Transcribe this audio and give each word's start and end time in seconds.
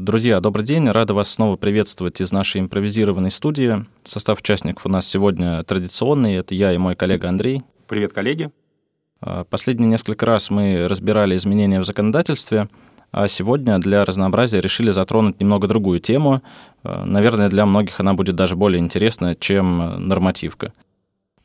Друзья, 0.00 0.38
добрый 0.38 0.64
день. 0.64 0.88
Рада 0.88 1.12
вас 1.12 1.28
снова 1.28 1.56
приветствовать 1.56 2.20
из 2.20 2.30
нашей 2.30 2.60
импровизированной 2.60 3.32
студии. 3.32 3.84
Состав 4.04 4.38
участников 4.38 4.86
у 4.86 4.88
нас 4.88 5.08
сегодня 5.08 5.64
традиционный. 5.64 6.36
Это 6.36 6.54
я 6.54 6.72
и 6.72 6.78
мой 6.78 6.94
коллега 6.94 7.28
Андрей. 7.28 7.62
Привет, 7.88 8.12
коллеги. 8.12 8.50
А, 9.20 9.42
последние 9.42 9.88
несколько 9.88 10.24
раз 10.24 10.50
мы 10.50 10.86
разбирали 10.86 11.34
изменения 11.34 11.80
в 11.80 11.84
законодательстве, 11.84 12.68
а 13.10 13.26
сегодня 13.26 13.76
для 13.80 14.04
разнообразия 14.04 14.60
решили 14.60 14.92
затронуть 14.92 15.40
немного 15.40 15.66
другую 15.66 15.98
тему. 15.98 16.42
А, 16.84 17.04
наверное, 17.04 17.48
для 17.48 17.66
многих 17.66 17.98
она 17.98 18.14
будет 18.14 18.36
даже 18.36 18.54
более 18.54 18.78
интересна, 18.78 19.34
чем 19.34 20.06
нормативка. 20.06 20.72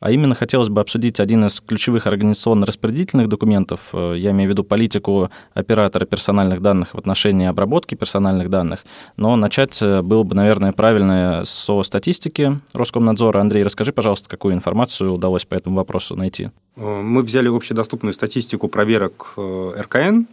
А 0.04 0.11
именно 0.11 0.35
хотелось 0.35 0.67
бы 0.67 0.81
обсудить 0.81 1.21
один 1.21 1.45
из 1.45 1.61
ключевых 1.61 2.07
организационно-распределительных 2.07 3.29
документов. 3.29 3.79
Э, 3.93 4.15
я 4.17 4.31
имею 4.31 4.49
в 4.49 4.52
виду 4.52 4.65
политику 4.65 5.29
оператора 5.53 6.03
персональных 6.03 6.61
данных 6.61 6.93
в 6.93 6.97
отношении 6.97 7.47
обработки 7.47 7.95
персональных 7.95 8.49
данных. 8.49 8.84
Но 9.16 9.38
начать 9.38 9.81
э, 9.81 10.02
было 10.02 10.23
бы, 10.23 10.35
наверное, 10.35 10.73
правильно 10.73 11.44
со 11.45 11.81
статистики 11.84 12.59
Роскомнадзора. 12.73 13.39
Андрей, 13.39 13.63
расскажи, 13.63 13.94
пожалуйста, 13.94 14.27
какую 14.30 14.55
информацию 14.55 15.13
удалось 15.13 15.45
по 15.45 15.55
этому 15.55 15.77
вопросу 15.77 16.17
найти. 16.17 16.49
Э, 16.75 17.02
мы 17.02 17.23
взяли 17.23 17.47
общедоступную 17.47 18.13
статистику 18.13 18.67
проверок 18.67 19.35
РКН 19.38 20.23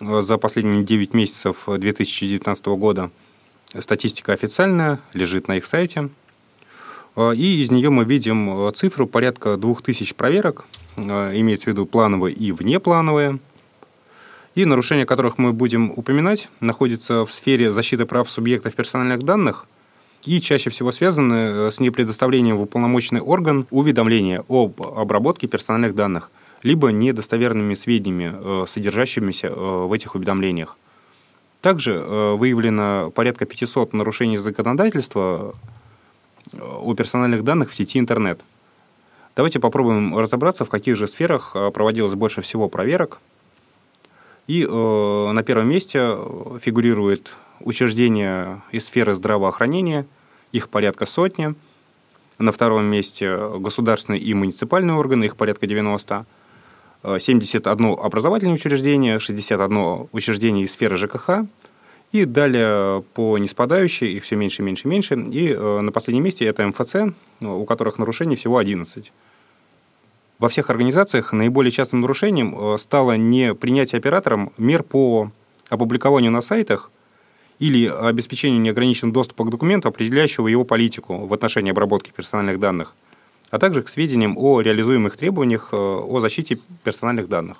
за 0.00 0.38
последние 0.38 0.82
9 0.82 1.12
месяцев 1.12 1.68
2019 1.68 2.66
года. 2.68 3.10
Статистика 3.78 4.32
официальная, 4.32 4.98
лежит 5.12 5.46
на 5.46 5.58
их 5.58 5.66
сайте. 5.66 6.08
А, 7.16 7.32
и 7.32 7.60
из 7.60 7.70
нее 7.70 7.90
мы 7.90 8.04
видим 8.04 8.68
э, 8.68 8.72
цифру 8.72 9.06
порядка 9.06 9.56
2000 9.56 10.14
проверок, 10.14 10.64
э, 10.96 11.02
имеется 11.40 11.64
в 11.64 11.68
виду 11.68 11.86
плановые 11.86 12.34
и 12.34 12.52
внеплановые. 12.52 13.38
И 14.54 14.64
нарушения, 14.64 15.06
которых 15.06 15.38
мы 15.38 15.52
будем 15.52 15.92
упоминать, 15.94 16.48
находятся 16.60 17.24
в 17.24 17.32
сфере 17.32 17.70
защиты 17.70 18.04
прав 18.04 18.30
субъектов 18.30 18.74
персональных 18.74 19.22
данных 19.22 19.66
и 20.24 20.40
чаще 20.40 20.70
всего 20.70 20.92
связаны 20.92 21.34
э, 21.34 21.70
с 21.72 21.80
непредоставлением 21.80 22.56
в 22.58 22.62
уполномоченный 22.62 23.20
орган 23.20 23.66
уведомления 23.70 24.44
об 24.48 24.80
обработке 24.82 25.46
персональных 25.46 25.94
данных, 25.94 26.30
либо 26.62 26.88
недостоверными 26.88 27.74
сведениями, 27.74 28.66
содержащимися 28.66 29.50
в 29.50 29.90
этих 29.94 30.14
уведомлениях. 30.14 30.76
Также 31.62 31.98
выявлено 31.98 33.10
порядка 33.14 33.46
500 33.46 33.94
нарушений 33.94 34.36
законодательства, 34.36 35.54
о 36.58 36.94
персональных 36.94 37.44
данных 37.44 37.70
в 37.70 37.74
сети 37.74 37.98
интернет. 37.98 38.40
Давайте 39.36 39.60
попробуем 39.60 40.16
разобраться, 40.18 40.64
в 40.64 40.68
каких 40.68 40.96
же 40.96 41.06
сферах 41.06 41.52
э, 41.54 41.70
проводилось 41.70 42.14
больше 42.14 42.42
всего 42.42 42.68
проверок. 42.68 43.20
И 44.46 44.64
э, 44.64 45.30
на 45.32 45.42
первом 45.42 45.68
месте 45.68 46.16
фигурирует 46.60 47.32
учреждения 47.60 48.62
из 48.72 48.86
сферы 48.86 49.14
здравоохранения, 49.14 50.06
их 50.52 50.68
порядка 50.68 51.06
сотни. 51.06 51.54
На 52.38 52.52
втором 52.52 52.84
месте 52.86 53.36
государственные 53.58 54.20
и 54.20 54.34
муниципальные 54.34 54.96
органы, 54.96 55.24
их 55.24 55.36
порядка 55.36 55.66
90. 55.66 56.26
71 57.18 57.86
э, 57.86 57.94
образовательное 57.94 58.54
учреждение, 58.54 59.18
61 59.18 60.08
учреждение 60.12 60.64
из 60.64 60.72
сферы 60.72 60.96
ЖКХ, 60.96 61.46
и 62.12 62.24
далее 62.24 63.02
по 63.14 63.38
неспадающей 63.38 64.16
их 64.16 64.24
все 64.24 64.36
меньше, 64.36 64.62
меньше, 64.62 64.88
меньше. 64.88 65.14
И 65.14 65.52
э, 65.52 65.80
на 65.80 65.92
последнем 65.92 66.24
месте 66.24 66.44
это 66.44 66.66
МФЦ, 66.66 67.14
у 67.40 67.64
которых 67.64 67.98
нарушений 67.98 68.36
всего 68.36 68.58
11. 68.58 69.12
Во 70.38 70.48
всех 70.48 70.70
организациях 70.70 71.32
наиболее 71.32 71.70
частым 71.70 72.00
нарушением 72.00 72.56
э, 72.58 72.78
стало 72.78 73.16
не 73.16 73.54
принятие 73.54 73.98
оператором 73.98 74.52
мер 74.58 74.82
по 74.82 75.30
опубликованию 75.68 76.32
на 76.32 76.40
сайтах 76.40 76.90
или 77.60 77.86
обеспечению 77.86 78.60
неограниченного 78.60 79.14
доступа 79.14 79.44
к 79.44 79.50
документу, 79.50 79.88
определяющего 79.88 80.48
его 80.48 80.64
политику 80.64 81.26
в 81.26 81.32
отношении 81.34 81.70
обработки 81.70 82.10
персональных 82.10 82.58
данных, 82.58 82.96
а 83.50 83.58
также 83.58 83.82
к 83.82 83.88
сведениям 83.88 84.36
о 84.36 84.60
реализуемых 84.62 85.16
требованиях 85.16 85.68
э, 85.72 85.76
о 85.76 86.20
защите 86.20 86.58
персональных 86.82 87.28
данных. 87.28 87.58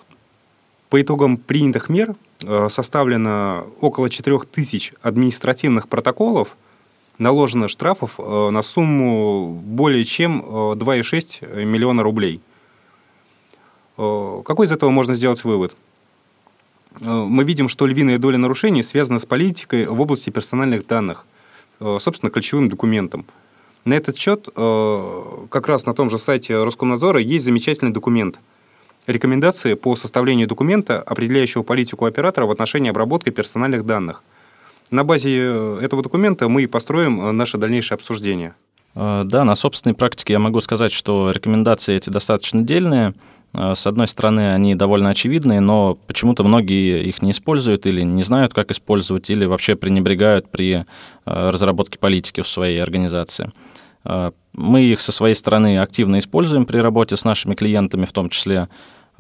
По 0.91 1.01
итогам 1.01 1.37
принятых 1.37 1.89
мер 1.89 2.17
э, 2.43 2.69
составлено 2.69 3.69
около 3.81 4.11
4000 4.11 4.95
административных 5.01 5.89
протоколов, 5.89 6.57
наложено 7.17 7.69
штрафов 7.69 8.19
э, 8.19 8.51
на 8.51 8.61
сумму 8.63 9.53
более 9.65 10.05
чем 10.05 10.43
2,6 10.43 11.39
э, 11.43 11.65
миллиона 11.65 12.03
рублей. 12.03 12.41
Какой 13.97 14.67
из 14.67 14.73
этого 14.73 14.89
можно 14.89 15.15
сделать 15.15 15.45
вывод? 15.45 15.77
Мы 17.01 17.45
видим, 17.45 17.69
что 17.69 17.87
львиная 17.87 18.19
доля 18.19 18.39
нарушений 18.39 18.83
связана 18.83 19.19
с 19.19 19.27
политикой 19.27 19.85
в 19.87 20.01
области 20.01 20.31
персональных 20.31 20.87
данных, 20.87 21.27
собственно, 21.79 22.31
ключевым 22.31 22.71
документом. 22.71 23.27
На 23.85 23.93
этот 23.93 24.17
счет 24.17 24.49
как 24.55 25.69
раз 25.69 25.85
на 25.85 25.93
том 25.93 26.09
же 26.09 26.19
сайте 26.19 26.65
Роскомнадзора 26.65 27.21
есть 27.21 27.45
замечательный 27.45 27.93
документ– 27.93 28.41
рекомендации 29.11 29.75
по 29.75 29.97
составлению 29.97 30.49
документа, 30.49 31.01
определяющего 31.01 31.63
политику 31.63 32.05
оператора 32.05 32.47
в 32.47 32.51
отношении 32.51 32.91
обработки 32.91 33.31
персональных 33.31 33.87
данных. 33.87 34.23
На 34.91 35.05
базе 35.05 35.39
э, 35.39 35.79
этого 35.83 36.03
документа 36.03 36.49
мы 36.49 36.65
и 36.65 36.67
построим 36.67 37.21
э, 37.21 37.33
наше 37.33 37.59
дальнейшее 37.59 37.97
обсуждение. 37.97 38.55
Э, 38.97 39.23
да, 39.25 39.45
на 39.45 39.55
собственной 39.55 39.95
практике 39.95 40.33
я 40.33 40.39
могу 40.41 40.61
сказать, 40.61 40.93
что 40.93 41.31
рекомендации 41.31 41.97
эти 41.97 42.11
достаточно 42.11 42.63
дельные. 42.63 43.15
С 43.53 43.85
одной 43.89 44.07
стороны, 44.07 44.55
они 44.55 44.77
довольно 44.77 45.11
очевидные, 45.11 45.59
но 45.59 45.99
почему-то 46.07 46.45
многие 46.45 47.03
их 47.03 47.21
не 47.21 47.33
используют 47.33 47.85
или 47.85 48.03
не 48.03 48.23
знают, 48.23 48.55
как 48.55 48.71
использовать, 48.71 49.29
или 49.29 49.45
вообще 49.45 49.75
пренебрегают 49.75 50.49
при 50.49 50.85
разработке 51.25 51.99
политики 51.99 52.43
в 52.43 52.47
своей 52.47 52.81
организации. 52.81 53.51
Мы 54.53 54.83
их 54.83 55.01
со 55.01 55.11
своей 55.11 55.35
стороны 55.35 55.81
активно 55.81 56.21
используем 56.21 56.65
при 56.65 56.79
работе 56.79 57.17
с 57.17 57.25
нашими 57.25 57.57
клиентами 57.57 58.05
в 58.05 58.13
том 58.13 58.31
числе. 58.31 58.69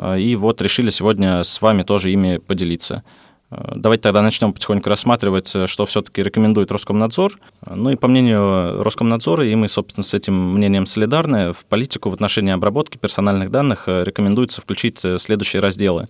А, 0.00 0.16
и 0.16 0.34
вот 0.34 0.62
решили 0.62 0.88
сегодня 0.88 1.44
с 1.44 1.60
вами 1.60 1.82
тоже 1.82 2.10
ими 2.10 2.38
поделиться. 2.38 3.04
А, 3.50 3.74
давайте 3.76 4.02
тогда 4.04 4.22
начнем 4.22 4.54
потихоньку 4.54 4.88
рассматривать, 4.88 5.54
э, 5.54 5.66
что 5.66 5.84
все-таки 5.84 6.22
рекомендует 6.22 6.72
Роскомнадзор. 6.72 7.38
Ну 7.66 7.90
и 7.90 7.96
по 7.96 8.08
мнению 8.08 8.82
Роскомнадзора, 8.82 9.46
и 9.46 9.54
мы, 9.54 9.68
собственно, 9.68 10.02
с 10.02 10.14
этим 10.14 10.54
мнением 10.54 10.86
солидарны, 10.86 11.52
в 11.52 11.66
политику 11.66 12.08
в 12.08 12.14
отношении 12.14 12.52
обработки 12.52 12.96
персональных 12.96 13.50
данных 13.50 13.88
э, 13.88 14.02
рекомендуется 14.04 14.62
включить 14.62 15.04
э, 15.04 15.18
следующие 15.18 15.60
разделы. 15.60 16.08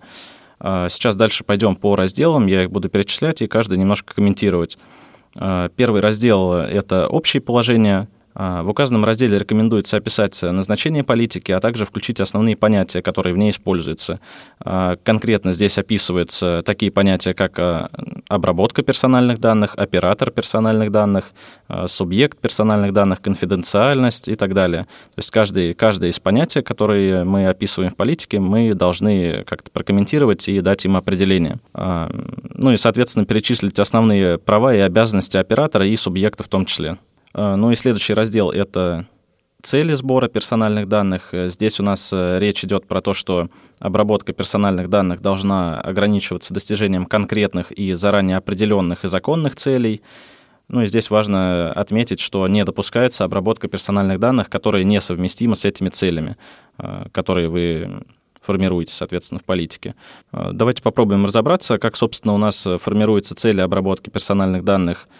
А, 0.61 0.87
сейчас 0.87 1.17
дальше 1.17 1.43
пойдем 1.43 1.75
по 1.75 1.95
разделам, 1.95 2.47
я 2.47 2.63
их 2.63 2.71
буду 2.71 2.87
перечислять 2.87 3.41
и 3.41 3.47
каждый 3.47 3.77
немножко 3.77 4.15
комментировать. 4.15 4.77
Первый 5.33 6.01
раздел– 6.01 6.53
это 6.55 7.07
общие 7.07 7.39
положения– 7.39 8.09
а, 8.20 8.20
в 8.33 8.69
указанном 8.69 9.03
разделе 9.03 9.37
рекомендуется 9.37 9.97
описать 9.97 10.41
назначение 10.41 11.03
политики, 11.03 11.51
а 11.51 11.59
также 11.59 11.85
включить 11.85 12.21
основные 12.21 12.55
понятия, 12.55 13.01
которые 13.01 13.33
в 13.33 13.37
ней 13.37 13.49
используются. 13.49 14.19
А, 14.59 14.95
конкретно 15.03 15.53
здесь 15.53 15.77
описываются 15.77 16.63
такие 16.65 16.91
понятия, 16.91 17.33
как 17.33 17.59
а, 17.59 17.89
обработка 18.29 18.83
персональных 18.83 19.39
данных, 19.39 19.73
оператор 19.75 20.31
персональных 20.31 20.91
данных, 20.91 21.31
субъект 21.87 22.37
персональных 22.37 22.93
данных, 22.93 23.21
конфиденциальность 23.21 24.27
и 24.27 24.35
так 24.35 24.53
далее. 24.53 24.83
То 25.15 25.19
есть 25.19 25.31
каждый, 25.31 25.73
каждое 25.73 26.09
из 26.09 26.19
понятий, 26.19 26.61
которые 26.61 27.23
мы 27.23 27.47
описываем 27.47 27.91
в 27.91 27.95
политике, 27.95 28.39
мы 28.39 28.73
должны 28.73 29.43
как-то 29.45 29.71
прокомментировать 29.71 30.47
и 30.49 30.59
дать 30.61 30.85
им 30.85 30.97
определение. 30.97 31.59
Ну 31.73 32.71
и, 32.71 32.77
соответственно, 32.77 33.25
перечислить 33.25 33.79
основные 33.79 34.37
права 34.37 34.75
и 34.75 34.79
обязанности 34.79 35.37
оператора 35.37 35.87
и 35.87 35.95
субъекта 35.95 36.43
в 36.43 36.49
том 36.49 36.65
числе. 36.65 36.97
А, 37.33 37.55
ну 37.55 37.71
и 37.71 37.75
следующий 37.75 38.13
раздел— 38.13 38.49
это 38.51 39.07
цели 39.61 39.93
сбора 39.93 40.27
персональных 40.27 40.87
данных. 40.87 41.29
Здесь 41.31 41.79
у 41.79 41.83
нас 41.83 42.11
э, 42.11 42.39
речь 42.39 42.63
идет 42.63 42.87
про 42.87 43.01
то, 43.01 43.13
что 43.13 43.49
обработка 43.79 44.33
персональных 44.33 44.89
данных 44.89 45.21
должна 45.21 45.79
ограничиваться 45.79 46.53
достижением 46.53 47.05
конкретных 47.05 47.71
и 47.71 47.93
заранее 47.93 48.37
определенных 48.37 49.05
и 49.05 49.07
законных 49.07 49.55
целей. 49.55 50.01
Ну 50.67 50.81
и 50.81 50.87
здесь 50.87 51.09
важно 51.09 51.71
отметить, 51.73 52.19
что 52.19 52.47
не 52.47 52.63
допускается 52.63 53.23
обработка 53.23 53.67
персональных 53.67 54.19
данных, 54.19 54.49
которые 54.49 54.83
несовместимы 54.83 55.55
с 55.55 55.65
этими 55.65 55.89
целями, 55.89 56.37
э, 56.77 57.05
которые 57.11 57.49
вы 57.49 58.03
формируете, 58.41 58.93
соответственно, 58.93 59.39
в 59.39 59.43
политике. 59.43 59.93
Э, 60.31 60.49
давайте 60.53 60.81
попробуем 60.81 61.25
разобраться, 61.25 61.77
как, 61.77 61.95
собственно, 61.95 62.33
у 62.33 62.37
нас 62.37 62.67
формируются 62.79 63.35
цели 63.35 63.61
обработки 63.61 64.09
персональных 64.09 64.63
данных– 64.63 65.07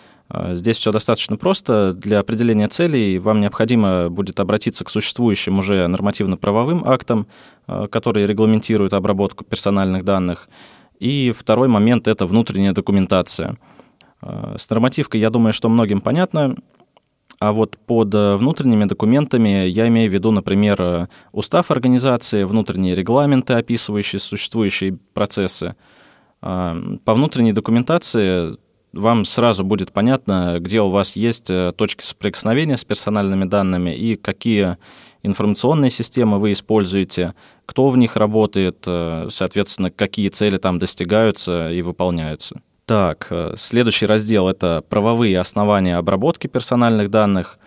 здесь 0.54 0.78
все 0.78 0.92
достаточно 0.92 1.38
просто. 1.38 1.94
Для 1.94 2.20
определения 2.20 2.68
целей 2.68 3.20
вам 3.20 3.42
необходимо 3.42 4.10
будет 4.10 4.40
обратиться 4.40 4.86
к 4.86 4.90
существующим 4.90 5.60
уже 5.60 5.88
нормативно-правовым 5.88 6.86
актам, 6.86 7.28
а, 7.68 7.88
которые 7.88 8.28
регламентируют 8.28 8.94
обработку 8.94 9.44
персональных 9.44 10.06
данных. 10.06 10.50
И 11.00 11.34
второй 11.38 11.68
момент— 11.68 12.08
это 12.10 12.26
внутренняя 12.26 12.74
документация. 12.74 13.58
А, 14.22 14.56
с 14.58 14.70
нормативкой, 14.70 15.20
я 15.20 15.30
думаю, 15.30 15.54
что 15.54 15.70
многим 15.70 16.00
понятно, 16.02 16.56
а 17.40 17.52
вот 17.54 17.78
под 17.78 18.14
внутренними 18.14 18.86
документами 18.86 19.66
я 19.66 19.88
имею 19.88 20.12
в 20.12 20.14
виду, 20.14 20.32
например, 20.32 21.10
устав 21.32 21.72
организации, 21.72 22.44
внутренние 22.44 22.94
регламенты, 22.94 23.54
описывающие 23.54 24.20
существующие 24.20 25.00
процессы. 25.14 25.76
По 26.40 27.14
внутренней 27.14 27.54
документации 27.54 28.58
вам 28.94 29.26
сразу 29.26 29.64
будет 29.64 29.92
понятно, 29.92 30.58
где 30.60 30.82
у 30.82 30.90
вас 30.90 31.16
есть 31.16 31.50
э, 31.50 31.74
точки 31.76 32.04
соприкосновения 32.04 32.78
с 32.78 32.84
персональными 32.84 33.46
данными 33.46 33.96
и 33.96 34.16
какие 34.16 34.78
информационные 35.24 35.90
системы 35.90 36.40
вы 36.40 36.52
используете, 36.52 37.34
кто 37.66 37.90
в 37.90 37.98
них 37.98 38.18
работает, 38.18 38.84
э, 38.86 39.30
соответственно, 39.32 39.92
какие 39.92 40.30
цели 40.30 40.58
там 40.58 40.78
достигаются 40.78 41.72
и 41.72 41.82
выполняются. 41.82 42.62
Так, 42.86 43.28
э, 43.30 43.54
следующий 43.56 44.06
раздел— 44.06 44.48
это 44.50 44.84
правовые 44.90 45.40
основания 45.40 45.96
обработки 45.96 46.48
персональных 46.48 47.10
данных. 47.10 47.58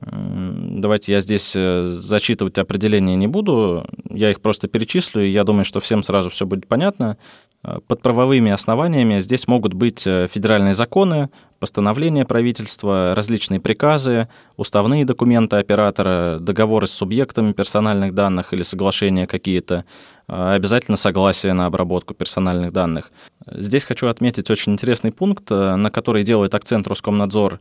Давайте 0.00 1.12
я 1.12 1.20
здесь 1.20 1.52
зачитывать 1.52 2.56
определения 2.58 3.16
не 3.16 3.26
буду, 3.26 3.84
я 4.08 4.30
их 4.30 4.40
просто 4.40 4.66
перечислю, 4.66 5.22
и 5.22 5.28
я 5.28 5.44
думаю, 5.44 5.64
что 5.64 5.80
всем 5.80 6.02
сразу 6.02 6.30
все 6.30 6.46
будет 6.46 6.66
понятно. 6.68 7.18
Под 7.62 8.00
правовыми 8.00 8.50
основаниями 8.50 9.20
здесь 9.20 9.46
могут 9.46 9.74
быть 9.74 10.00
федеральные 10.04 10.72
законы, 10.72 11.28
постановления 11.58 12.24
правительства, 12.24 13.14
различные 13.14 13.60
приказы, 13.60 14.28
уставные 14.56 15.04
документы 15.04 15.56
оператора, 15.56 16.38
договоры 16.40 16.86
с 16.86 16.92
субъектами 16.92 17.52
персональных 17.52 18.14
данных 18.14 18.54
или 18.54 18.62
соглашения 18.62 19.26
какие-то, 19.26 19.84
обязательно 20.30 20.96
согласие 20.96 21.52
на 21.54 21.66
обработку 21.66 22.14
персональных 22.14 22.72
данных. 22.72 23.10
Здесь 23.46 23.84
хочу 23.84 24.06
отметить 24.06 24.48
очень 24.50 24.72
интересный 24.72 25.10
пункт, 25.10 25.50
э, 25.50 25.74
на 25.74 25.90
который 25.90 26.22
делает 26.22 26.54
акцент 26.54 26.86
Роскомнадзор. 26.86 27.58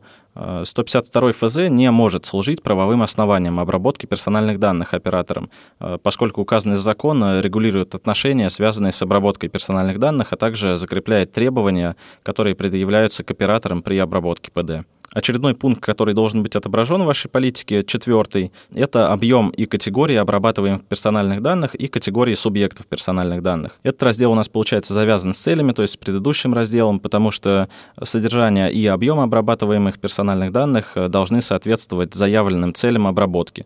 152 0.64 1.30
э, 1.30 1.34
ФЗ 1.34 1.58
не 1.70 1.90
может 1.90 2.26
служить 2.26 2.62
правовым 2.62 3.02
основанием 3.02 3.60
обработки 3.60 4.06
персональных 4.06 4.60
данных 4.60 4.94
оператором, 4.94 5.50
э, 5.80 5.98
поскольку 6.04 6.42
указанный 6.42 6.76
закон 6.76 7.40
регулирует 7.40 7.96
отношения, 7.96 8.50
связанные 8.50 8.92
с 8.92 9.02
обработкой 9.02 9.50
персональных 9.50 9.98
данных, 9.98 10.32
а 10.32 10.36
также 10.36 10.78
закрепляет 10.78 11.32
требования, 11.32 11.96
которые 12.24 12.56
предъявляются 12.56 13.24
к 13.24 13.32
операторам 13.32 13.82
при 13.82 13.98
обработке 13.98 14.52
ПД. 14.52 14.86
Очередной 15.14 15.56
пункт, 15.56 15.82
который 15.82 16.14
должен 16.14 16.44
быть 16.44 16.56
отображен 16.56 17.02
в 17.02 17.06
вашей 17.06 17.30
политике, 17.30 17.84
четвертый, 17.84 18.52
это 18.74 19.12
объем 19.12 19.50
и 19.50 19.66
категории 19.66 20.16
обрабатываемых 20.16 20.84
персональных 20.86 21.42
данных 21.42 21.76
и 21.76 21.88
категории 21.88 22.36
субъектов 22.36 22.86
персональных 22.86 23.42
данных. 23.42 23.80
Этот 23.84 24.04
раздел 24.04 24.32
у 24.32 24.36
нас, 24.36 24.48
получается, 24.50 24.94
завязан 24.94 25.34
с 25.34 25.40
целями, 25.40 25.72
то 25.72 25.82
есть 25.82 25.96
с 25.96 25.98
предыдущим 25.98 26.54
разделом, 26.54 27.00
потому 27.00 27.32
что 27.32 27.70
содержание 28.04 28.72
и 28.72 28.86
объем 28.86 29.20
обрабатываемых 29.20 30.00
персональных 30.00 30.52
данных 30.52 30.94
должны 31.10 31.42
соответствовать 31.42 32.14
заявленным 32.14 32.74
целям 32.74 33.08
обработки 33.08 33.66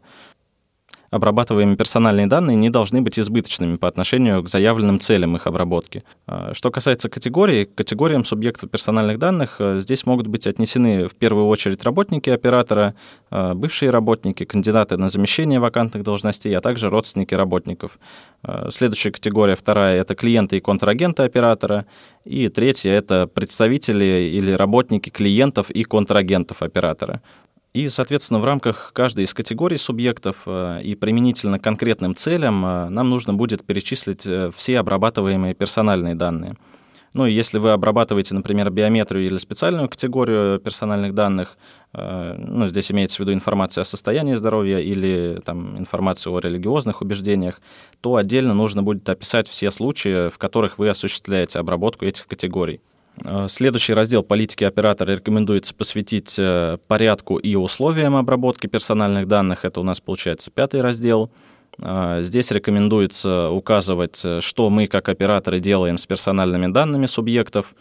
обрабатываемые 1.14 1.78
персональные 1.78 2.26
данные 2.26 2.58
не 2.58 2.72
должны 2.72 3.02
быть 3.02 3.20
избыточными 3.20 3.76
по 3.76 3.88
отношению 3.88 4.42
к 4.42 4.50
заявленным 4.50 5.00
целям 5.00 5.36
их 5.36 5.46
обработки. 5.46 6.04
А, 6.26 6.54
что 6.54 6.72
касается 6.72 7.08
категорий, 7.08 7.66
к 7.66 7.76
категориям 7.76 8.26
субъектов 8.26 8.72
персональных 8.72 9.20
данных 9.20 9.58
э, 9.60 9.80
здесь 9.82 10.08
могут 10.08 10.26
быть 10.26 10.48
отнесены 10.48 11.08
в 11.08 11.14
первую 11.14 11.48
очередь 11.48 11.84
работники 11.84 12.32
оператора, 12.32 12.96
э, 13.30 13.54
бывшие 13.54 13.92
работники, 13.92 14.44
кандидаты 14.44 14.98
на 14.98 15.10
замещение 15.10 15.60
вакантных 15.60 16.04
должностей, 16.04 16.58
а 16.58 16.62
также 16.62 16.90
родственники 16.90 17.36
работников. 17.36 18.00
Э, 18.44 18.70
следующая 18.72 19.12
категория, 19.12 19.56
вторая, 19.56 20.02
это 20.02 20.16
клиенты 20.16 20.58
и 20.58 20.62
контрагенты 20.62 21.22
оператора. 21.24 21.86
И 22.26 22.50
третья— 22.50 22.92
это 22.94 23.28
представители 23.28 24.32
или 24.34 24.52
работники 24.52 25.10
клиентов 25.12 25.70
и 25.70 25.84
контрагентов 25.84 26.64
оператора. 26.64 27.22
И, 27.74 27.90
соответственно, 27.90 28.40
в 28.40 28.46
рамках 28.46 28.92
каждой 28.94 29.24
из 29.24 29.34
категорий 29.34 29.78
субъектов 29.78 30.44
э, 30.46 30.82
и 30.84 30.94
применительно 30.94 31.58
конкретным 31.58 32.16
целям 32.16 32.64
э, 32.64 32.90
нам 32.90 33.10
нужно 33.10 33.34
будет 33.34 33.66
перечислить 33.66 34.28
э, 34.28 34.52
все 34.56 34.78
обрабатываемые 34.78 35.56
персональные 35.56 36.14
данные. 36.14 36.56
Ну 37.14 37.26
и 37.26 37.34
если 37.34 37.58
вы 37.58 37.72
обрабатываете, 37.72 38.36
например, 38.36 38.70
биометрию 38.70 39.26
или 39.26 39.38
специальную 39.38 39.90
категорию 39.90 40.60
персональных 40.60 41.14
данных, 41.14 41.60
ну, 41.94 42.68
здесь 42.70 42.92
имеется 42.92 43.18
в 43.18 43.20
виду 43.20 43.34
информация 43.34 43.84
о 43.84 43.86
состоянии 43.86 44.34
здоровья 44.34 44.80
или 44.80 45.40
там, 45.46 45.78
информацию 45.78 46.34
о 46.34 46.40
религиозных 46.40 47.04
убеждениях, 47.04 47.62
то 48.02 48.16
отдельно 48.16 48.56
нужно 48.56 48.82
будет 48.82 49.08
описать 49.08 49.48
все 49.48 49.70
случаи, 49.70 50.30
в 50.30 50.40
которых 50.40 50.80
вы 50.80 50.90
осуществляете 50.90 51.60
обработку 51.60 52.04
этих 52.04 52.26
категорий. 52.26 52.82
Э, 53.24 53.48
следующий 53.48 53.94
раздел 53.94 54.24
политики 54.24 54.64
оператора 54.64 55.14
рекомендуется 55.14 55.74
посвятить 55.74 56.36
э, 56.38 56.78
порядку 56.88 57.38
и 57.38 57.56
условиям 57.56 58.16
обработки 58.16 58.68
персональных 58.68 59.28
данных. 59.28 59.66
Это 59.66 59.80
у 59.80 59.84
нас 59.84 60.00
получается 60.00 60.52
пятый 60.52 60.82
раздел. 60.82 61.32
Э, 61.82 62.20
здесь 62.22 62.52
рекомендуется 62.52 63.50
указывать, 63.50 64.24
что 64.40 64.70
мы 64.70 64.88
как 64.88 65.10
операторы 65.10 65.60
делаем 65.60 65.98
с 65.98 66.06
персональными 66.06 66.68
данными 66.68 67.06
субъектов. 67.06 67.76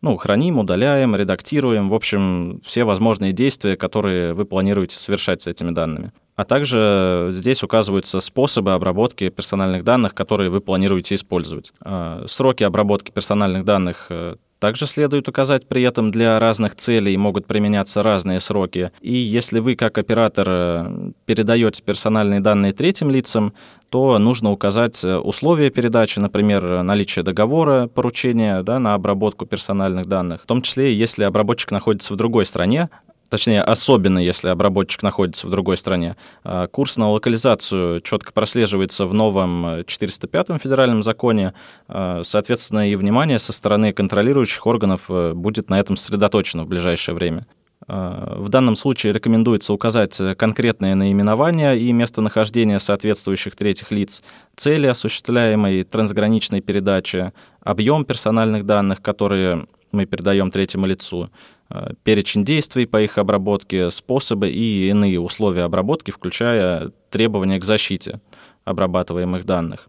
Ну, 0.00 0.18
храним, 0.18 0.58
удаляем, 0.58 1.16
редактируем, 1.16 1.88
в 1.88 1.94
общем, 1.94 2.60
все 2.62 2.84
возможные 2.84 3.32
действия, 3.32 3.74
которые 3.74 4.34
вы 4.34 4.44
планируете 4.44 4.96
совершать 4.96 5.40
с 5.40 5.46
этими 5.46 5.70
данными. 5.70 6.12
А 6.36 6.44
также 6.44 7.30
здесь 7.32 7.62
указываются 7.62 8.20
способы 8.20 8.74
обработки 8.74 9.30
персональных 9.30 9.82
данных, 9.82 10.14
которые 10.14 10.50
вы 10.50 10.60
планируете 10.60 11.14
использовать. 11.14 11.72
Сроки 12.26 12.64
обработки 12.64 13.12
персональных 13.12 13.64
данных 13.64 14.10
также 14.64 14.86
следует 14.86 15.28
указать 15.28 15.68
при 15.68 15.82
этом 15.82 16.10
для 16.10 16.40
разных 16.40 16.74
целей 16.74 17.14
могут 17.18 17.46
применяться 17.46 18.02
разные 18.02 18.40
сроки. 18.40 18.92
И 19.02 19.14
если 19.14 19.58
вы 19.58 19.74
как 19.74 19.98
оператор 19.98 20.46
э, 20.48 21.10
передаете 21.26 21.82
персональные 21.82 22.40
данные 22.40 22.72
третьим 22.72 23.10
лицам, 23.10 23.52
то 23.90 24.18
нужно 24.18 24.50
указать 24.52 25.04
э, 25.04 25.18
условия 25.18 25.68
передачи, 25.68 26.18
например, 26.18 26.82
наличие 26.82 27.22
договора, 27.22 27.88
поручения 27.88 28.62
да, 28.62 28.78
на 28.78 28.94
обработку 28.94 29.44
персональных 29.44 30.06
данных. 30.06 30.44
В 30.44 30.46
том 30.46 30.62
числе, 30.62 30.96
если 30.96 31.24
обработчик 31.24 31.70
находится 31.70 32.14
в 32.14 32.16
другой 32.16 32.46
стране, 32.46 32.88
точнее, 33.34 33.62
особенно 33.62 34.20
если 34.20 34.48
обработчик 34.48 35.02
находится 35.02 35.48
в 35.48 35.50
другой 35.50 35.76
стране. 35.76 36.14
А, 36.44 36.68
курс 36.68 36.96
на 36.96 37.10
локализацию 37.10 38.00
четко 38.00 38.32
прослеживается 38.32 39.06
в 39.06 39.12
новом 39.12 39.80
405-м 39.80 40.60
федеральном 40.60 41.02
законе, 41.02 41.52
а, 41.88 42.22
соответственно, 42.22 42.88
и 42.88 42.94
внимание 42.94 43.40
со 43.40 43.52
стороны 43.52 43.92
контролирующих 43.92 44.64
органов 44.68 45.06
э, 45.08 45.32
будет 45.34 45.68
на 45.68 45.80
этом 45.80 45.96
сосредоточено 45.96 46.62
в 46.62 46.68
ближайшее 46.68 47.16
время. 47.16 47.48
А, 47.88 48.36
в 48.38 48.50
данном 48.50 48.76
случае 48.76 49.12
рекомендуется 49.12 49.72
указать 49.72 50.16
конкретное 50.38 50.94
наименование 50.94 51.76
и 51.76 51.90
местонахождение 51.90 52.78
соответствующих 52.78 53.56
третьих 53.56 53.90
лиц, 53.90 54.22
цели 54.54 54.86
осуществляемой 54.86 55.82
трансграничной 55.82 56.60
передачи, 56.60 57.32
объем 57.64 58.04
персональных 58.04 58.64
данных, 58.64 59.02
которые 59.02 59.66
мы 59.90 60.06
передаем 60.06 60.52
третьему 60.52 60.86
лицу, 60.86 61.30
Э, 61.30 61.53
перечень 62.02 62.44
действий 62.44 62.86
по 62.86 63.00
их 63.00 63.18
обработке, 63.18 63.90
способы 63.90 64.50
и 64.50 64.88
иные 64.88 65.20
условия 65.20 65.62
обработки, 65.62 66.10
включая 66.10 66.92
требования 67.10 67.58
к 67.58 67.64
защите 67.64 68.20
обрабатываемых 68.64 69.44
данных. 69.44 69.88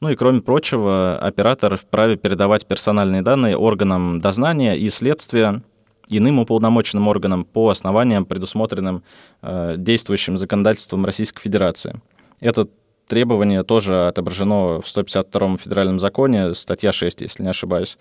Ну 0.00 0.08
и 0.08 0.16
кроме 0.16 0.40
прочего, 0.40 1.16
оператор 1.18 1.76
вправе 1.76 2.16
передавать 2.16 2.66
персональные 2.66 3.22
данные 3.22 3.56
органам 3.56 4.20
дознания 4.20 4.76
и 4.76 4.88
следствия, 4.90 5.62
иным 6.08 6.40
уполномоченным 6.40 7.06
органам 7.06 7.44
по 7.44 7.68
основаниям, 7.68 8.24
предусмотренным 8.24 9.04
э, 9.42 9.74
действующим 9.78 10.36
законодательством 10.36 11.04
Российской 11.04 11.40
Федерации. 11.40 12.00
Это 12.40 12.68
требование 13.06 13.62
тоже 13.62 14.08
отображено 14.08 14.80
в 14.80 14.86
152-м 14.86 15.58
федеральном 15.58 16.00
законе, 16.00 16.54
статья 16.54 16.90
6, 16.90 17.20
если 17.20 17.42
не 17.44 17.50
ошибаюсь. 17.50 17.96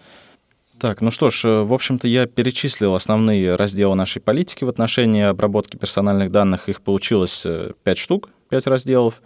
Так, 0.81 1.01
ну 1.01 1.11
что 1.11 1.29
ж, 1.29 1.45
э, 1.45 1.61
в 1.61 1.73
общем-то, 1.75 2.07
я 2.07 2.25
перечислил 2.25 2.95
основные 2.95 3.51
разделы 3.51 3.93
нашей 3.93 4.19
политики 4.19 4.63
в 4.63 4.69
отношении 4.69 5.21
обработки 5.21 5.77
персональных 5.77 6.31
данных. 6.31 6.69
Их 6.69 6.81
получилось 6.81 7.43
5 7.43 7.75
э, 7.85 8.01
штук, 8.01 8.29
5 8.49 8.65
разделов. 8.65 9.21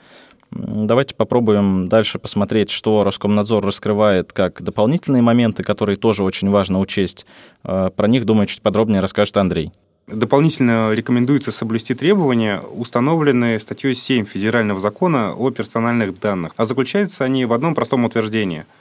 Давайте 0.52 1.16
попробуем 1.16 1.88
дальше 1.88 2.20
посмотреть, 2.20 2.72
что 2.72 3.06
Роскомнадзор 3.06 3.66
раскрывает 3.66 4.34
как 4.34 4.62
дополнительные 4.62 5.22
моменты, 5.22 5.64
которые 5.64 5.96
тоже 5.96 6.24
очень 6.24 6.50
важно 6.50 6.82
учесть. 6.82 7.26
Э, 7.64 7.90
про 7.96 8.10
них, 8.10 8.26
думаю, 8.26 8.48
чуть 8.48 8.62
подробнее 8.62 9.00
расскажет 9.00 9.38
Андрей. 9.38 9.72
Дополнительно 10.08 10.92
рекомендуется 10.92 11.54
соблюсти 11.54 11.94
требования, 11.96 12.60
установленные 12.60 13.62
статьей 13.62 13.96
7 13.96 14.26
Федерального 14.26 14.82
закона 14.82 15.34
о 15.34 15.52
персональных 15.52 16.20
данных, 16.20 16.52
а 16.58 16.66
заключаются 16.66 17.24
они 17.24 17.46
в 17.46 17.54
одном 17.54 17.76
простом 17.76 18.04
утверждении– 18.04 18.66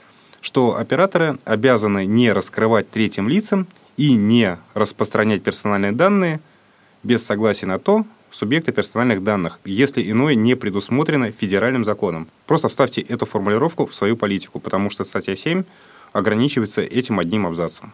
что 0.45 0.77
операторы 0.77 1.39
обязаны 1.43 2.05
не 2.05 2.31
раскрывать 2.31 2.87
третьим 2.91 3.27
лицам 3.27 3.65
и 3.97 4.13
не 4.13 4.59
распространять 4.75 5.41
персональные 5.41 5.91
данные 5.91 6.39
без 7.01 7.25
согласия 7.25 7.65
на 7.65 7.79
то 7.79 8.05
субъекта 8.29 8.71
персональных 8.71 9.23
данных, 9.23 9.59
если 9.65 10.07
иное 10.07 10.35
не 10.35 10.53
предусмотрено 10.53 11.31
федеральным 11.31 11.83
законом. 11.83 12.27
Просто 12.45 12.67
вставьте 12.67 13.01
эту 13.01 13.25
формулировку 13.25 13.87
в 13.87 13.95
свою 13.95 14.17
политику, 14.17 14.59
потому 14.59 14.91
что 14.91 15.03
статья 15.03 15.35
7 15.35 15.63
ограничивается 16.13 16.81
этим 16.81 17.17
одним 17.17 17.47
абзацем. 17.47 17.93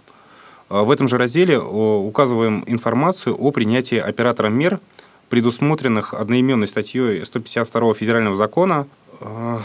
А 0.67 0.84
в 0.84 0.91
этом 0.91 1.08
же 1.08 1.17
разделе 1.17 1.58
указываем 1.58 2.65
информацию 2.67 3.34
о 3.34 3.51
принятии 3.51 3.98
оператором 3.98 4.55
мер, 4.55 4.81
предусмотренных 5.29 6.13
одноименной 6.13 6.67
статьей 6.67 7.25
152 7.25 7.93
федерального 7.93 8.36
закона 8.36 8.88
Э, 9.00 9.00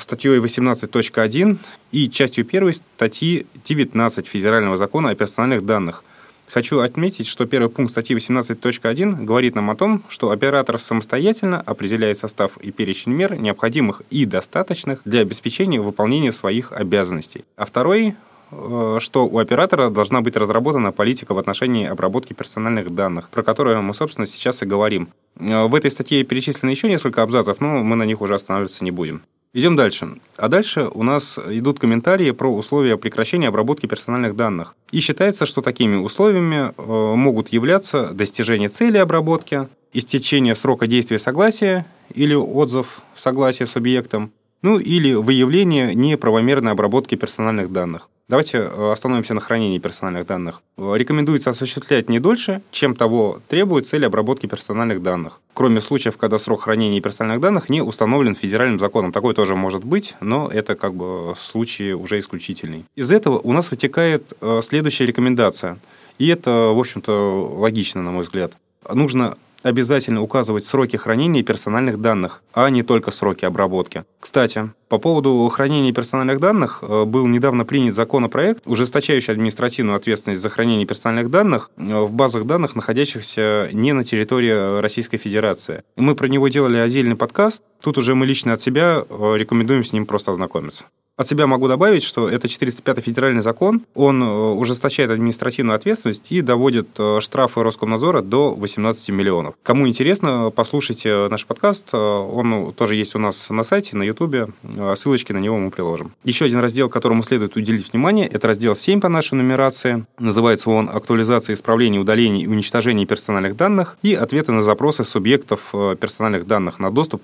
статьей 0.00 0.38
18.1 0.38 1.58
и 1.92 2.10
частью 2.10 2.46
1 2.46 2.74
статьи 2.74 3.46
19 3.64 4.26
Федерального 4.26 4.76
закона 4.76 5.10
о 5.10 5.14
персональных 5.14 5.64
данных, 5.64 6.04
Хочу 6.48 6.78
отметить, 6.80 7.26
что 7.26 7.44
первый 7.44 7.68
пункт 7.68 7.90
статьи 7.90 8.16
18.1 8.16 9.24
говорит 9.24 9.54
нам 9.54 9.70
о 9.70 9.76
том, 9.76 10.02
что 10.08 10.30
оператор 10.30 10.78
самостоятельно 10.78 11.60
определяет 11.60 12.18
состав 12.18 12.56
и 12.58 12.70
перечень 12.70 13.12
мер, 13.12 13.34
необходимых 13.34 14.02
и 14.10 14.24
достаточных 14.26 15.00
для 15.04 15.20
обеспечения 15.20 15.80
выполнения 15.80 16.32
своих 16.32 16.72
обязанностей. 16.72 17.44
А 17.56 17.64
второй 17.64 18.14
э, 18.52 18.98
что 19.00 19.26
у 19.26 19.38
оператора 19.38 19.90
должна 19.90 20.20
быть 20.20 20.36
разработана 20.36 20.92
политика 20.92 21.34
в 21.34 21.38
отношении 21.38 21.86
обработки 21.86 22.32
персональных 22.32 22.94
данных, 22.94 23.28
про 23.30 23.42
которую 23.42 23.82
мы, 23.82 23.92
собственно, 23.92 24.26
сейчас 24.26 24.62
и 24.62 24.66
говорим. 24.66 25.08
Э, 25.38 25.66
в 25.66 25.74
этой 25.74 25.90
статье 25.90 26.22
перечислено 26.22 26.70
еще 26.70 26.88
несколько 26.88 27.22
абзацев, 27.22 27.60
но 27.60 27.82
мы 27.82 27.96
на 27.96 28.04
них 28.04 28.20
уже 28.20 28.34
останавливаться 28.36 28.84
не 28.84 28.92
будем. 28.92 29.22
Идем 29.56 29.74
дальше. 29.74 30.18
А 30.36 30.48
дальше 30.48 30.86
у 30.92 31.02
нас 31.02 31.38
идут 31.38 31.78
комментарии 31.78 32.30
про 32.32 32.54
условия 32.54 32.98
прекращения 32.98 33.48
обработки 33.48 33.86
персональных 33.86 34.36
данных. 34.36 34.76
И 34.90 35.00
считается, 35.00 35.46
что 35.46 35.62
такими 35.62 35.96
условиями 35.96 36.74
э, 36.76 37.14
могут 37.16 37.48
являться 37.48 38.08
достижение 38.08 38.68
цели 38.68 38.98
обработки, 38.98 39.66
истечение 39.94 40.54
срока 40.54 40.86
действия 40.86 41.18
согласия 41.18 41.86
или 42.14 42.34
отзыв 42.34 43.00
согласия 43.14 43.64
с 43.64 43.76
объектом, 43.76 44.30
ну 44.60 44.78
или 44.78 45.14
выявление 45.14 45.94
неправомерной 45.94 46.72
обработки 46.72 47.14
персональных 47.14 47.72
данных. 47.72 48.10
Давайте 48.28 48.58
э, 48.58 48.90
остановимся 48.90 49.34
на 49.34 49.40
хранении 49.40 49.78
персональных 49.78 50.26
данных. 50.26 50.60
Рекомендуется 50.76 51.50
осуществлять 51.50 52.08
не 52.08 52.18
дольше, 52.18 52.60
чем 52.72 52.96
того 52.96 53.40
требует 53.46 53.86
цель 53.86 54.04
обработки 54.04 54.46
персональных 54.46 55.00
данных. 55.00 55.40
Кроме 55.54 55.80
случаев, 55.80 56.16
когда 56.16 56.40
срок 56.40 56.62
хранения 56.62 57.00
персональных 57.00 57.40
данных 57.40 57.70
не 57.70 57.82
установлен 57.82 58.34
федеральным 58.34 58.80
законом. 58.80 59.12
Такое 59.12 59.32
тоже 59.32 59.54
может 59.54 59.84
быть, 59.84 60.16
но 60.20 60.48
это 60.48 60.74
как 60.74 60.94
бы 60.94 61.34
случай 61.38 61.92
уже 61.92 62.18
исключительный. 62.18 62.84
Из 62.96 63.12
этого 63.12 63.38
у 63.38 63.52
нас 63.52 63.70
вытекает 63.70 64.32
э, 64.40 64.60
следующая 64.64 65.06
рекомендация. 65.06 65.78
И 66.18 66.26
это, 66.26 66.50
в 66.50 66.80
общем-то, 66.80 67.54
логично, 67.58 68.02
на 68.02 68.10
мой 68.10 68.24
взгляд. 68.24 68.56
Нужно 68.92 69.36
обязательно 69.66 70.22
указывать 70.22 70.64
сроки 70.64 70.96
хранения 70.96 71.42
персональных 71.42 72.00
данных, 72.00 72.42
а 72.52 72.70
не 72.70 72.82
только 72.82 73.10
сроки 73.10 73.44
обработки. 73.44 74.04
Кстати, 74.20 74.70
по 74.88 74.98
поводу 74.98 75.48
хранения 75.48 75.92
персональных 75.92 76.40
данных 76.40 76.78
э, 76.82 77.04
был 77.04 77.26
недавно 77.26 77.64
принят 77.64 77.94
законопроект, 77.94 78.62
ужесточающий 78.66 79.32
административную 79.32 79.96
ответственность 79.96 80.42
за 80.42 80.48
хранение 80.48 80.86
персональных 80.86 81.30
данных 81.30 81.70
э, 81.76 81.82
в 81.82 82.12
базах 82.12 82.46
данных, 82.46 82.76
находящихся 82.76 83.68
не 83.72 83.92
на 83.92 84.04
территории 84.04 84.80
Российской 84.80 85.18
Федерации. 85.18 85.82
Мы 85.96 86.14
про 86.14 86.28
него 86.28 86.46
делали 86.48 86.78
отдельный 86.78 87.16
подкаст. 87.16 87.62
Тут 87.80 87.98
уже 87.98 88.14
мы 88.14 88.26
лично 88.26 88.52
от 88.52 88.62
себя 88.62 89.04
э, 89.08 89.34
рекомендуем 89.36 89.82
с 89.82 89.92
ним 89.92 90.06
просто 90.06 90.30
ознакомиться. 90.30 90.84
От 91.16 91.28
себя 91.28 91.46
могу 91.46 91.66
добавить, 91.66 92.02
что 92.02 92.28
это 92.28 92.46
405 92.46 93.00
федеральный 93.02 93.40
закон, 93.40 93.86
он 93.94 94.22
э, 94.22 94.26
ужесточает 94.26 95.10
административную 95.10 95.74
ответственность 95.74 96.26
и 96.28 96.42
доводит 96.42 96.88
э, 96.98 97.20
штрафы 97.22 97.62
Роскомнадзора 97.62 98.20
до 98.20 98.54
18 98.54 99.08
миллионов. 99.08 99.54
Кому 99.62 99.88
интересно, 99.88 100.52
послушайте 100.54 101.28
наш 101.28 101.46
подкаст, 101.46 101.84
э, 101.94 101.96
он 101.96 102.74
тоже 102.74 102.96
есть 102.96 103.14
у 103.14 103.18
нас 103.18 103.48
на 103.48 103.64
сайте, 103.64 103.96
на 103.96 104.02
ютубе, 104.02 104.48
ссылочки 104.94 105.32
на 105.32 105.38
него 105.38 105.56
мы 105.56 105.70
приложим. 105.70 106.12
Еще 106.22 106.44
один 106.44 106.58
раздел, 106.58 106.90
которому 106.90 107.22
следует 107.22 107.56
уделить 107.56 107.90
внимание, 107.94 108.26
это 108.26 108.48
раздел 108.48 108.76
7 108.76 109.00
по 109.00 109.08
нашей 109.08 109.36
нумерации. 109.36 110.04
Называется 110.18 110.68
он 110.68 110.90
«Актуализация, 110.90 111.54
исправление, 111.54 111.98
удаление 111.98 112.44
и 112.44 112.46
уничтожение 112.46 113.06
персональных 113.06 113.56
данных» 113.56 113.96
и 114.02 114.12
ответы 114.12 114.52
на 114.52 114.62
запросы 114.62 115.02
субъектов 115.02 115.72
персональных 115.72 116.46
данных 116.46 116.78
на 116.78 116.90
доступ 116.90 117.22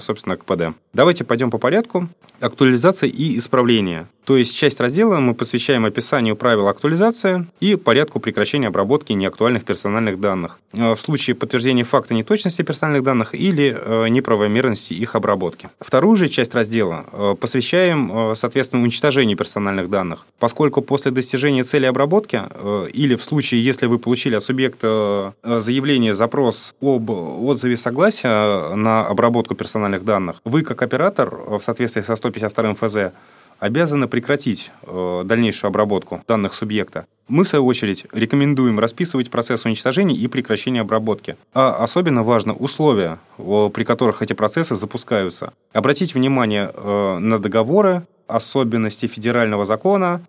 собственно, 0.00 0.36
к 0.36 0.44
ПД. 0.44 0.76
Давайте 0.92 1.24
пойдем 1.24 1.50
по 1.50 1.58
порядку. 1.58 2.08
Актуализация 2.40 3.08
и 3.08 3.38
исправление. 3.38 4.06
То 4.26 4.36
есть 4.36 4.56
часть 4.56 4.80
раздела 4.80 5.20
мы 5.20 5.34
посвящаем 5.34 5.84
описанию 5.84 6.34
правил 6.34 6.66
актуализации 6.66 7.46
и 7.60 7.76
порядку 7.76 8.18
прекращения 8.18 8.66
обработки 8.66 9.12
неактуальных 9.12 9.64
персональных 9.64 10.20
данных. 10.20 10.58
Э, 10.72 10.94
в 10.94 11.00
случае 11.00 11.36
подтверждения 11.36 11.84
факта 11.84 12.12
неточности 12.12 12.62
персональных 12.62 13.04
данных 13.04 13.34
или 13.34 13.76
э, 13.78 14.08
неправомерности 14.08 14.94
их 14.94 15.14
обработки. 15.14 15.70
Вторую 15.80 16.16
же 16.16 16.28
часть 16.28 16.54
раздела 16.54 17.36
посвящаем, 17.40 18.34
соответственно, 18.34 18.82
уничтожению 18.82 19.36
персональных 19.36 19.88
данных. 19.90 20.26
Поскольку 20.40 20.82
после 20.82 21.12
достижения 21.12 21.62
цели 21.62 21.86
обработки 21.86 22.42
или 22.92 23.14
в 23.14 23.22
случае, 23.22 23.64
если 23.64 23.86
вы 23.86 23.98
получили 23.98 24.34
от 24.34 24.42
субъекта 24.42 25.34
заявление, 25.42 26.14
запрос 26.14 26.74
об 26.80 27.10
отзыве 27.10 27.76
согласия 27.76 28.74
на 28.74 29.06
обработку 29.06 29.45
обработку 29.46 29.54
персональных 29.54 30.04
данных, 30.04 30.40
вы 30.44 30.62
как 30.62 30.82
оператор 30.82 31.30
в 31.30 31.60
соответствии 31.62 32.02
со 32.02 32.16
152 32.16 32.74
ФЗ 32.74 33.12
обязаны 33.58 34.06
прекратить 34.06 34.70
э, 34.82 35.22
дальнейшую 35.24 35.68
обработку 35.68 36.22
данных 36.28 36.52
субъекта. 36.52 37.06
Мы, 37.28 37.44
в 37.44 37.48
свою 37.48 37.64
очередь, 37.66 38.06
рекомендуем 38.12 38.78
расписывать 38.78 39.30
процесс 39.30 39.64
уничтожения 39.64 40.14
и 40.14 40.28
прекращения 40.28 40.82
обработки. 40.82 41.36
А 41.54 41.84
особенно 41.84 42.22
важно 42.22 42.54
условия, 42.54 43.18
при 43.38 43.84
которых 43.84 44.22
эти 44.22 44.34
процессы 44.34 44.76
запускаются. 44.76 45.52
Обратить 45.72 46.14
внимание 46.14 46.70
э, 46.74 47.18
на 47.18 47.38
договоры, 47.38 48.02
особенности 48.28 49.06
федерального 49.06 49.64
закона, 49.64 50.20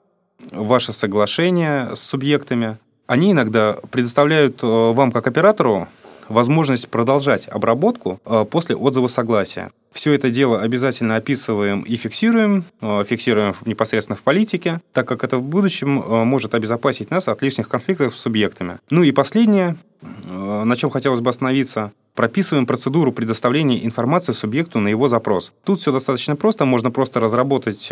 ваше 0.52 0.94
соглашение 0.94 1.96
с 1.96 2.00
субъектами. 2.00 2.78
Они 3.08 3.32
иногда 3.32 3.78
предоставляют 3.92 4.64
э, 4.64 4.68
вам, 4.68 5.12
как 5.12 5.28
оператору, 5.28 5.88
возможность 6.30 6.90
продолжать 6.90 7.48
обработку 7.48 8.20
э, 8.26 8.46
после 8.50 8.76
отзыва 8.76 9.08
согласия. 9.08 9.72
Все 9.92 10.14
это 10.14 10.30
дело 10.30 10.62
обязательно 10.62 11.16
описываем 11.16 11.82
и 11.82 11.96
фиксируем, 11.96 12.66
э, 12.82 13.04
фиксируем 13.08 13.56
непосредственно 13.66 14.16
в 14.16 14.22
политике, 14.22 14.82
так 14.94 15.08
как 15.08 15.24
это 15.24 15.38
в 15.38 15.44
будущем 15.44 16.02
э, 16.02 16.24
может 16.24 16.54
обезопасить 16.56 17.12
нас 17.12 17.28
от 17.28 17.42
лишних 17.42 17.70
конфликтов 17.70 18.16
с 18.16 18.22
субъектами. 18.22 18.80
Ну 18.90 19.04
и 19.04 19.12
последнее, 19.12 19.78
на 20.26 20.76
чем 20.76 20.90
хотелось 20.90 21.22
бы 21.22 21.30
остановиться, 21.30 21.92
прописываем 22.14 22.66
процедуру 22.66 23.12
предоставления 23.12 23.84
информации 23.84 24.34
субъекту 24.34 24.80
на 24.80 24.90
его 24.90 25.08
запрос. 25.08 25.54
Тут 25.64 25.82
все 25.82 25.92
достаточно 25.92 26.36
просто, 26.36 26.66
можно 26.66 26.92
просто 26.92 27.20
разработать 27.20 27.92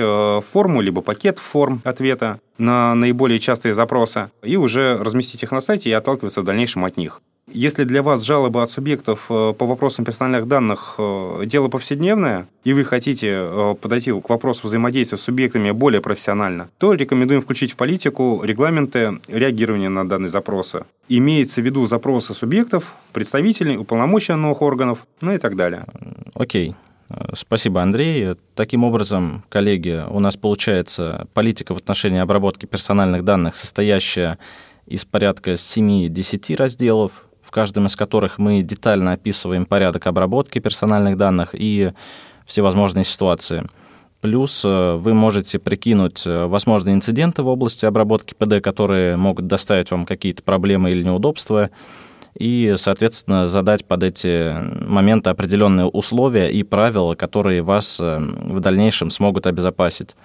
форму, 0.52 0.82
либо 0.82 1.02
пакет 1.02 1.40
форм 1.40 1.82
ответа 1.84 2.40
на 2.58 2.94
наиболее 2.96 3.40
частые 3.40 3.74
запросы 3.74 4.30
и 4.44 4.56
уже 4.58 4.98
разместить 4.98 5.44
их 5.44 5.52
на 5.52 5.62
сайте 5.62 5.90
и 5.90 5.94
отталкиваться 5.94 6.42
в 6.42 6.44
дальнейшем 6.44 6.86
от 6.86 6.98
них. 6.98 7.22
Если 7.48 7.84
для 7.84 8.02
вас 8.02 8.24
жалоба 8.24 8.64
от 8.64 8.72
субъектов 8.72 9.28
э, 9.30 9.54
по 9.54 9.68
вопросам 9.68 10.04
персональных 10.04 10.48
данных 10.48 10.96
э, 10.98 11.44
дело 11.46 11.68
повседневное, 11.68 12.48
и 12.64 12.74
вы 12.74 12.84
хотите 12.84 13.28
э, 13.30 13.76
подойти 13.80 14.12
к 14.12 14.30
вопросу 14.30 14.68
взаимодействия 14.68 15.20
с 15.20 15.22
субъектами 15.22 15.70
более 15.70 16.02
профессионально, 16.02 16.70
то 16.80 16.94
рекомендуем 16.94 17.42
включить 17.42 17.74
в 17.74 17.76
политику 17.76 18.42
регламенты 18.44 19.20
реагирования 19.28 19.90
на 19.90 20.10
данные 20.10 20.30
запросы. 20.30 20.86
Имеется 21.08 21.62
в 21.62 21.66
виду 21.66 21.86
запросы 21.86 22.34
субъектов, 22.34 22.96
представителей, 23.14 23.78
уполномоченных 23.78 24.64
органов, 24.64 25.06
ну 25.22 25.32
и 25.32 25.38
так 25.38 25.56
далее. 25.56 25.86
Окей. 26.34 26.76
Спасибо, 27.34 27.84
Андрей. 27.84 28.36
Таким 28.56 28.84
образом, 28.84 29.44
коллеги, 29.50 30.04
у 30.10 30.20
нас 30.20 30.36
получается 30.36 31.28
политика 31.36 31.76
в 31.76 31.78
отношении 31.78 32.20
обработки 32.20 32.66
персональных 32.66 33.24
данных, 33.24 33.56
состоящая 33.56 34.40
из 34.88 35.06
порядка 35.06 35.52
7-10 35.52 36.56
разделов, 36.58 37.26
каждом 37.56 37.86
из 37.86 37.96
которых 37.96 38.38
мы 38.38 38.62
детально 38.64 39.14
описываем 39.14 39.66
порядок 39.66 40.08
обработки 40.08 40.60
персональных 40.60 41.16
данных 41.16 41.52
и 41.54 41.94
всевозможные 42.46 43.06
ситуации. 43.06 43.64
Плюс 44.20 44.66
э, 44.66 44.96
вы 44.96 45.14
можете 45.14 45.58
прикинуть 45.58 46.28
э, 46.28 46.48
возможные 46.48 46.96
инциденты 46.96 47.44
в 47.44 47.48
области 47.48 47.86
обработки 47.86 48.34
ПД, 48.38 48.62
которые 48.62 49.16
могут 49.16 49.48
доставить 49.48 49.90
вам 49.90 50.06
какие-то 50.06 50.44
проблемы 50.44 50.92
или 50.92 51.02
неудобства, 51.02 51.70
и, 52.38 52.74
соответственно, 52.76 53.48
задать 53.48 53.86
под 53.86 54.04
эти 54.04 54.54
моменты 54.86 55.30
определенные 55.30 55.86
условия 55.86 56.52
и 56.52 56.62
правила, 56.64 57.16
которые 57.16 57.62
вас 57.62 58.02
э, 58.02 58.20
в 58.20 58.60
дальнейшем 58.60 59.10
смогут 59.12 59.48
обезопасить 59.48 60.18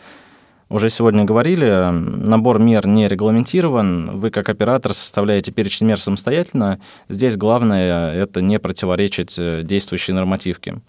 уже 0.71 0.89
сегодня 0.89 1.25
говорили, 1.25 1.91
набор 1.91 2.61
мер 2.61 2.87
не 2.87 3.09
регламентирован, 3.09 4.19
вы 4.19 4.31
как 4.31 4.49
оператор 4.49 4.95
составляете 4.95 5.53
перечень 5.53 5.87
мер 5.87 5.99
самостоятельно. 6.01 6.81
Здесь 7.09 7.37
главное– 7.37 8.15
это 8.15 8.41
не 8.41 8.59
противоречить 8.61 9.37
э, 9.39 9.63
действующей 9.65 10.15
нормативке. 10.15 10.81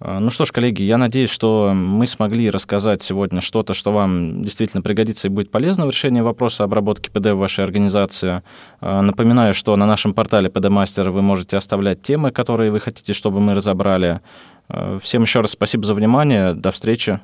А, 0.00 0.20
ну 0.20 0.30
что 0.30 0.44
ж, 0.44 0.52
коллеги, 0.52 0.82
я 0.82 0.98
надеюсь, 0.98 1.30
что 1.30 1.72
мы 1.74 2.06
смогли 2.06 2.50
рассказать 2.50 3.02
сегодня 3.02 3.40
что-то, 3.40 3.72
что 3.72 3.92
вам 3.92 4.42
действительно 4.42 4.82
пригодится 4.82 5.28
и 5.28 5.30
будет 5.30 5.50
полезно 5.50 5.86
в 5.86 5.90
решении 5.90 6.20
вопроса 6.20 6.64
обработки 6.64 7.08
ПД 7.08 7.28
в 7.28 7.36
вашей 7.36 7.64
организации. 7.64 8.42
А, 8.82 9.00
напоминаю, 9.00 9.54
что 9.54 9.74
на 9.76 9.86
нашем 9.86 10.12
портале 10.12 10.50
Master 10.50 11.08
вы 11.08 11.22
можете 11.22 11.56
оставлять 11.56 12.02
темы, 12.02 12.30
которые 12.30 12.70
вы 12.70 12.80
хотите, 12.80 13.14
чтобы 13.14 13.40
мы 13.40 13.54
разобрали. 13.54 14.20
А, 14.68 14.98
всем 15.00 15.22
еще 15.22 15.40
раз 15.40 15.52
спасибо 15.52 15.86
за 15.86 15.94
внимание. 15.94 16.52
До 16.52 16.70
встречи. 16.70 17.20